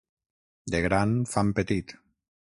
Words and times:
De 0.75 0.81
gran 0.87 1.13
fan 1.35 1.53
petit. 1.61 1.95